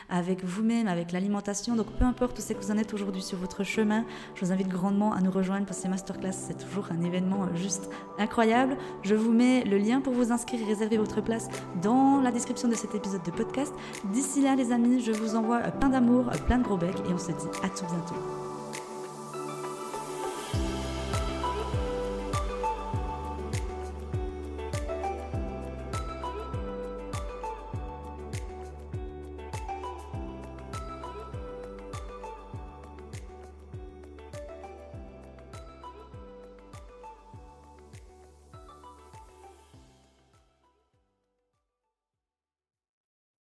avec 0.10 0.43
vous-même, 0.43 0.88
avec 0.88 1.12
l'alimentation. 1.12 1.75
Donc 1.75 1.88
peu 1.98 2.05
importe 2.05 2.38
où 2.38 2.41
c'est 2.41 2.55
que 2.55 2.62
vous 2.62 2.72
en 2.72 2.77
êtes 2.77 2.93
aujourd'hui 2.93 3.22
sur 3.22 3.38
votre 3.38 3.63
chemin, 3.63 4.05
je 4.36 4.46
vous 4.46 4.51
invite 4.51 4.67
grandement 4.67 5.13
à 5.13 5.22
nous 5.22 5.31
rejoindre 5.31 5.65
pour 5.65 5.75
ces 5.75 5.88
masterclass. 5.88 6.34
C'est 6.34 6.57
toujours 6.57 6.88
un 6.91 7.01
événement 7.01 7.43
euh, 7.43 7.55
juste 7.55 7.89
incroyable. 8.17 8.77
Je 9.03 9.15
vous 9.15 9.31
mets 9.31 9.63
le 9.63 9.77
lien 9.77 10.01
pour 10.01 10.13
vous 10.13 10.31
inscrire 10.31 10.62
et 10.62 10.65
réserver 10.65 10.98
votre 10.98 11.22
place 11.22 11.48
dans 11.81 12.22
la 12.22 12.31
description 12.31 12.67
de 12.67 12.75
cet 12.75 12.96
épisode 12.96 13.24
de 13.24 13.31
podcast. 13.31 13.74
D'ici 14.12 14.41
là 14.41 14.55
les 14.55 14.72
amis, 14.72 15.01
je 15.01 15.12
vous 15.12 15.36
envoie 15.36 15.60
plein 15.60 15.89
d'amour, 15.89 16.25
plein 16.48 16.57
de 16.57 16.63
gros 16.63 16.77
becs 16.77 17.00
et 17.10 17.13
on 17.13 17.17
se 17.17 17.31
dit 17.31 17.57
à 17.63 17.69
tout 17.69 17.86
bientôt. 17.86 18.47